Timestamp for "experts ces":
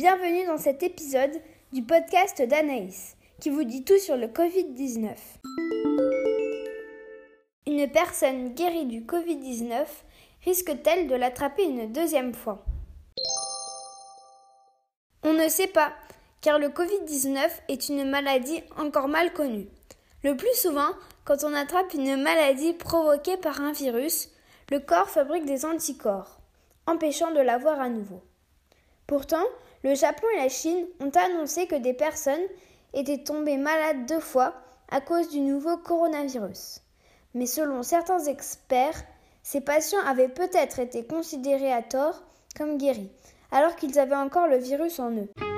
38.26-39.62